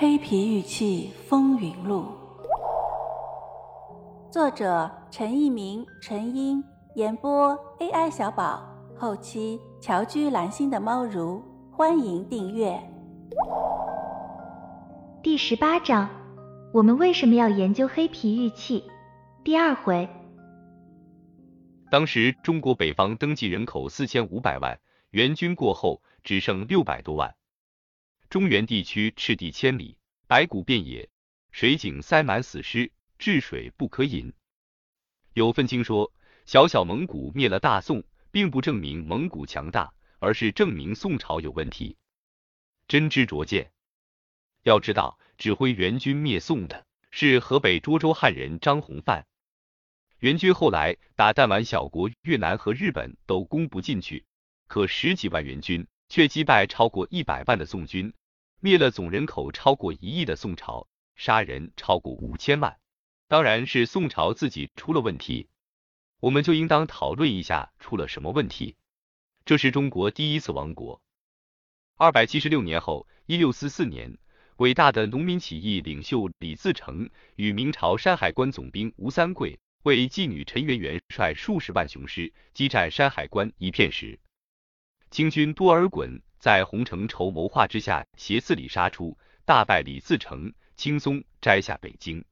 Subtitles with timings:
[0.00, 2.04] 黑皮玉器风云录》，
[4.32, 6.62] 作者陈一鸣、陈英，
[6.94, 8.62] 演播 AI 小宝，
[8.96, 11.42] 后期乔居蓝心的猫如，
[11.72, 12.80] 欢迎订阅。
[15.20, 16.08] 第十八章，
[16.72, 18.84] 我们为什么要研究黑皮玉器？
[19.42, 20.08] 第二回。
[21.90, 24.78] 当时中国北方登记人口四千五百万，
[25.10, 27.34] 援军过后只剩六百多万。
[28.30, 29.96] 中原地区赤地千里，
[30.26, 31.08] 白骨遍野，
[31.50, 34.34] 水井塞满死尸，治水不可饮。
[35.32, 36.12] 有愤青说，
[36.44, 41.96] 小小蒙古灭了大宋，并不证明蒙古强大，而是证明宋朝有问题。
[42.86, 43.72] 真知灼见。
[44.62, 49.26] 要知道，指挥元军灭宋的是河北涿州汉人张弘范。
[50.18, 54.26] 元军后来打弹丸小国越南和日本都攻不进去，
[54.66, 58.12] 可十几万元军却击败超过一百万的宋军。
[58.60, 62.76] 灭了总人口超过一亿的宋朝，杀人超过五千万，
[63.28, 65.48] 当然是宋朝自己出了问题。
[66.18, 68.76] 我们就应当讨论一下出了什么问题。
[69.44, 71.00] 这是中国第一次亡国。
[71.96, 74.18] 二百七十六年后，一六四四年，
[74.56, 84.18] 伟大的农民起义领袖李自成与明朝山海关总兵吴三桂为妓女陈圆圆率数十万雄师激战山海关一片时，
[85.10, 86.20] 清军多尔衮。
[86.38, 92.24] 在洪承畴谋划之下，斜刺里杀出，大败李自成，轻松摘下北京。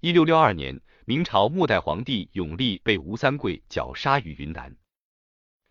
[0.00, 4.76] 一六六二年，明朝末代皇帝永历被吴三桂绞杀于云南。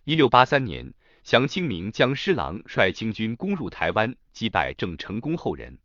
[0.06, 5.80] 一六八三年，降清明将施琅率清军攻入台湾，击败郑成功后人。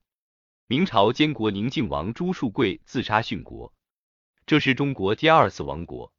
[0.68, 3.74] 明朝监国宁靖王朱树桂自杀殉国，
[4.46, 6.11] 这是中国第二次亡国。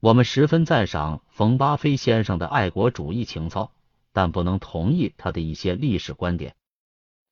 [0.00, 3.72] 我们十分赞赏冯巴菲先生的爱国主义情操。
[4.10, 6.56] 但不能同意他的一些历史观点。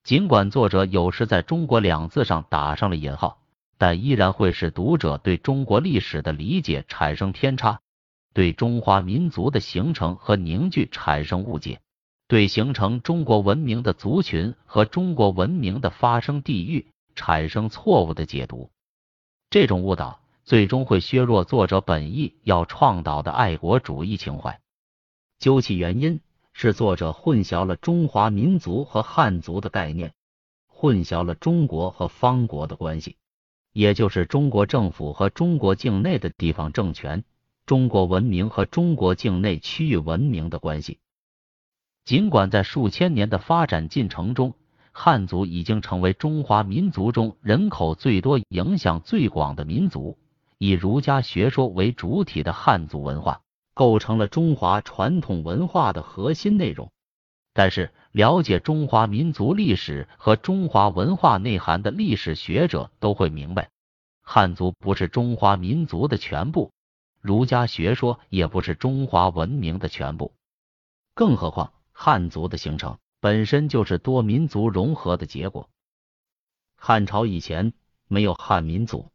[0.04, 3.40] 尽管作者有时在中国两字上打上了引号，
[3.76, 7.80] 但依然会使读者对中国历史的理解产生偏差，
[8.34, 11.80] 对中华民族的形成和凝聚产生误解，
[12.28, 16.86] 对形成中国文明的族群和中国文明的发生地域
[17.16, 18.70] 产生错误的解读。
[19.50, 24.58] 这种误导最终会削弱作者本意要倡导的爱国主义情怀。
[25.38, 26.20] 究其原因。
[26.58, 30.14] 是作者混淆了中华民族和汉族的概念，
[30.66, 33.18] 混淆了中国和方国的关系，
[33.74, 37.24] 也就是中国政府和中国境内的地方政权、
[37.66, 40.98] 中国文明和中国境内区域文明的关系。
[42.06, 44.54] 尽管在数千年的发展进程中，
[44.92, 50.16] 汉族已经成为中华民族中人口最多、影响最广的民族，
[50.58, 53.40] 以儒家学说为主体的汉族文化。
[53.74, 56.90] 构成了中华传统文化的核心内容，
[57.52, 63.68] 但是了解中华民族历史和中华文化内涵的历史学者都会明白，
[64.22, 66.72] 汉族不是中华民族的全部，
[67.20, 70.32] 儒家学说也不是中华文明的全部，
[71.12, 75.68] 更何况汉族的形成本身就是多民族融合的结果。
[76.76, 77.74] 汉朝以前
[78.08, 79.10] 没有汉民族，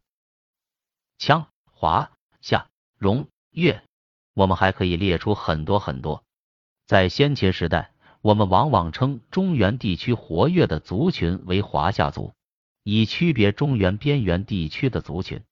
[1.22, 2.10] 羌、华、
[2.40, 2.66] 夏、
[2.98, 3.84] 戎、越。
[4.34, 6.24] 我们还可以列出很多很多。
[6.84, 12.32] 在先秦时代，我们往往称中原地区活跃的族群为华夏族，
[12.82, 15.44] 以区别中原边缘地区的族群。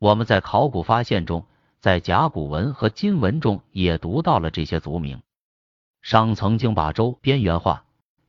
[0.00, 1.46] 我们在考古发现中，
[1.78, 5.22] 在甲骨文和金文中也读到了这些族名。
[6.02, 7.84] 商曾经把周边缘化，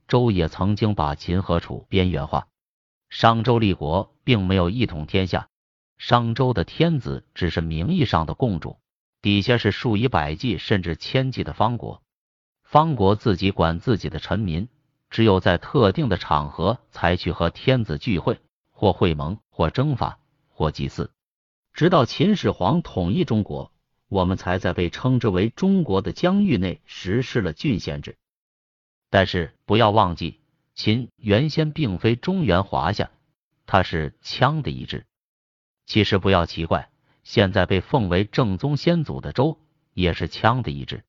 [0.08, 2.48] 周也曾经把秦和楚边缘化。
[3.10, 5.50] 商周立国并没有一统天下，
[5.98, 8.78] 商周的天子只是名义上的共主。
[9.22, 12.04] 底下是数以百计甚至千计的方国，
[12.64, 14.70] 方国自己管自己的臣民，
[15.10, 18.40] 只有在特定的场合才去和天子聚会，
[18.70, 20.20] 或会盟，或征伐，
[20.50, 21.12] 或祭祀。
[21.74, 23.72] 直到秦始皇统一中国，
[24.10, 28.18] 我们才在被称之为中国的疆域内实施了郡县制。
[29.10, 30.40] 但是不要忘记，
[30.76, 33.10] 秦原先并非中原华夏，
[33.66, 35.08] 它是羌的一支。
[35.86, 36.90] 其实不要奇怪。
[37.24, 39.60] 现在被奉为正宗先祖的周
[39.94, 41.04] 也是羌的一支，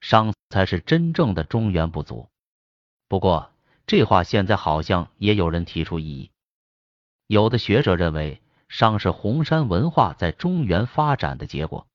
[0.00, 2.28] 商才是真正的中原部族。
[3.08, 3.50] 不过
[3.84, 6.30] 这话现在好像也有人提出异议。
[7.26, 11.88] 有的学者认为商是红山文化在中原发展的结果。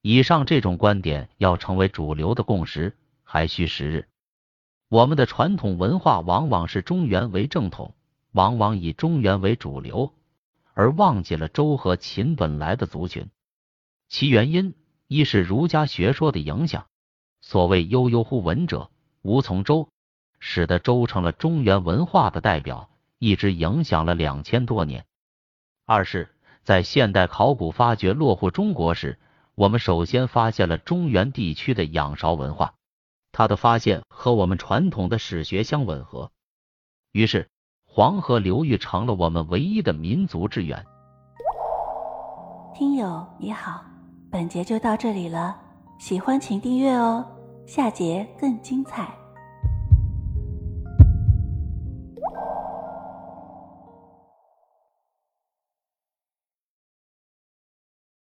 [0.00, 4.08] 以上这种观点要成为主流的共识，还需时日。
[4.88, 7.94] 我们的传统文化往往是中原为正统，
[8.30, 10.14] 往往以中原为主流。
[10.78, 13.30] 而忘记了周和秦本来的族群，
[14.08, 14.76] 其原因
[15.08, 16.86] 一是儒家学说的影响。
[17.40, 18.88] 所谓悠悠乎文者，
[19.22, 19.88] 无从周，
[20.38, 25.04] 使得周成了中原文化的代表，一直影响了两千多年。
[25.84, 26.32] 二是，
[26.62, 29.18] 在现代考古发掘落户中国时，
[29.56, 32.76] 我们首先发现了中原地区的仰韶文化，
[33.32, 36.30] 它的发现和我们传统的史学相吻合，
[37.10, 37.50] 于是
[37.98, 40.80] 黄河流域成了我们唯一的民族之源。
[42.72, 43.82] 听友你好，
[44.30, 45.56] 本节就到这里了，
[45.98, 47.26] 喜欢请订阅哦，
[47.66, 49.12] 下节更精彩。